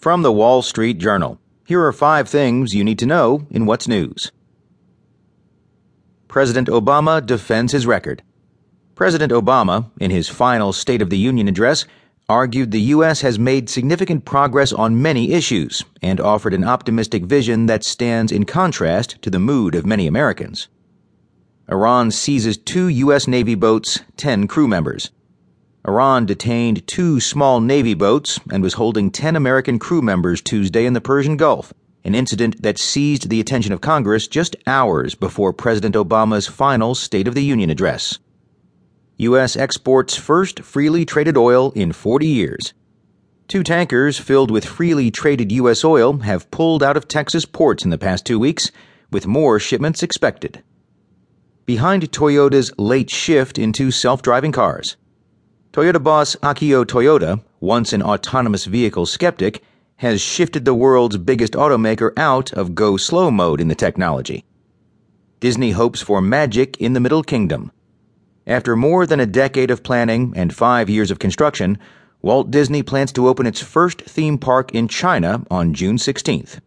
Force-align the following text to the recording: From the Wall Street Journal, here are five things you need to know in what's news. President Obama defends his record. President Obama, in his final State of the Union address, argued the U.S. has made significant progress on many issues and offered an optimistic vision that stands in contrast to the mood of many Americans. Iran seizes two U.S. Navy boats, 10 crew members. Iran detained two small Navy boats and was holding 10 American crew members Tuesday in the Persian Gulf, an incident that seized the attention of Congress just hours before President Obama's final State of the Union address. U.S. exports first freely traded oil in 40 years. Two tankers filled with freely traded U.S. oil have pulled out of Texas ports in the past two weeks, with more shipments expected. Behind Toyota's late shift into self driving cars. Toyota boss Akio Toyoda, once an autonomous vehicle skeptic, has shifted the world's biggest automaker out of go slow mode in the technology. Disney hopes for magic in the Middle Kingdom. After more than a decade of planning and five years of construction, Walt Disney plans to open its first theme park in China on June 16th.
From 0.00 0.22
the 0.22 0.32
Wall 0.32 0.62
Street 0.62 0.96
Journal, 0.96 1.38
here 1.66 1.84
are 1.84 1.92
five 1.92 2.26
things 2.26 2.74
you 2.74 2.82
need 2.82 2.98
to 3.00 3.06
know 3.06 3.46
in 3.50 3.66
what's 3.66 3.86
news. 3.86 4.32
President 6.26 6.68
Obama 6.68 7.24
defends 7.24 7.72
his 7.72 7.86
record. 7.86 8.22
President 8.94 9.30
Obama, 9.30 9.90
in 10.00 10.10
his 10.10 10.26
final 10.26 10.72
State 10.72 11.02
of 11.02 11.10
the 11.10 11.18
Union 11.18 11.48
address, 11.48 11.84
argued 12.30 12.70
the 12.70 12.80
U.S. 12.96 13.20
has 13.20 13.38
made 13.38 13.68
significant 13.68 14.24
progress 14.24 14.72
on 14.72 15.02
many 15.02 15.32
issues 15.32 15.84
and 16.00 16.18
offered 16.18 16.54
an 16.54 16.64
optimistic 16.64 17.24
vision 17.24 17.66
that 17.66 17.84
stands 17.84 18.32
in 18.32 18.46
contrast 18.46 19.20
to 19.20 19.28
the 19.28 19.38
mood 19.38 19.74
of 19.74 19.84
many 19.84 20.06
Americans. 20.06 20.68
Iran 21.70 22.10
seizes 22.10 22.56
two 22.56 22.88
U.S. 22.88 23.28
Navy 23.28 23.54
boats, 23.54 24.00
10 24.16 24.48
crew 24.48 24.66
members. 24.66 25.10
Iran 25.88 26.26
detained 26.26 26.86
two 26.86 27.20
small 27.20 27.60
Navy 27.60 27.94
boats 27.94 28.38
and 28.52 28.62
was 28.62 28.74
holding 28.74 29.10
10 29.10 29.34
American 29.34 29.78
crew 29.78 30.02
members 30.02 30.42
Tuesday 30.42 30.84
in 30.84 30.92
the 30.92 31.00
Persian 31.00 31.38
Gulf, 31.38 31.72
an 32.04 32.14
incident 32.14 32.62
that 32.62 32.78
seized 32.78 33.30
the 33.30 33.40
attention 33.40 33.72
of 33.72 33.80
Congress 33.80 34.28
just 34.28 34.56
hours 34.66 35.14
before 35.14 35.54
President 35.54 35.94
Obama's 35.94 36.46
final 36.46 36.94
State 36.94 37.26
of 37.26 37.34
the 37.34 37.42
Union 37.42 37.70
address. 37.70 38.18
U.S. 39.16 39.56
exports 39.56 40.16
first 40.16 40.60
freely 40.60 41.06
traded 41.06 41.38
oil 41.38 41.72
in 41.72 41.92
40 41.92 42.26
years. 42.26 42.74
Two 43.48 43.62
tankers 43.62 44.18
filled 44.18 44.50
with 44.50 44.66
freely 44.66 45.10
traded 45.10 45.50
U.S. 45.52 45.82
oil 45.82 46.18
have 46.18 46.50
pulled 46.50 46.82
out 46.82 46.96
of 46.96 47.08
Texas 47.08 47.46
ports 47.46 47.84
in 47.84 47.90
the 47.90 47.98
past 47.98 48.26
two 48.26 48.38
weeks, 48.38 48.70
with 49.10 49.26
more 49.26 49.58
shipments 49.58 50.02
expected. 50.02 50.62
Behind 51.64 52.10
Toyota's 52.12 52.70
late 52.78 53.10
shift 53.10 53.58
into 53.58 53.90
self 53.90 54.20
driving 54.20 54.52
cars. 54.52 54.96
Toyota 55.72 56.02
boss 56.02 56.34
Akio 56.42 56.84
Toyoda, 56.84 57.40
once 57.60 57.92
an 57.92 58.02
autonomous 58.02 58.64
vehicle 58.64 59.06
skeptic, 59.06 59.62
has 59.98 60.20
shifted 60.20 60.64
the 60.64 60.74
world's 60.74 61.16
biggest 61.16 61.52
automaker 61.52 62.12
out 62.16 62.52
of 62.54 62.74
go 62.74 62.96
slow 62.96 63.30
mode 63.30 63.60
in 63.60 63.68
the 63.68 63.76
technology. 63.76 64.44
Disney 65.38 65.70
hopes 65.70 66.02
for 66.02 66.20
magic 66.20 66.76
in 66.78 66.94
the 66.94 66.98
Middle 66.98 67.22
Kingdom. 67.22 67.70
After 68.48 68.74
more 68.74 69.06
than 69.06 69.20
a 69.20 69.26
decade 69.26 69.70
of 69.70 69.84
planning 69.84 70.32
and 70.34 70.52
five 70.52 70.90
years 70.90 71.12
of 71.12 71.20
construction, 71.20 71.78
Walt 72.20 72.50
Disney 72.50 72.82
plans 72.82 73.12
to 73.12 73.28
open 73.28 73.46
its 73.46 73.62
first 73.62 74.02
theme 74.02 74.38
park 74.38 74.74
in 74.74 74.88
China 74.88 75.44
on 75.52 75.72
June 75.72 75.98
16th. 75.98 76.58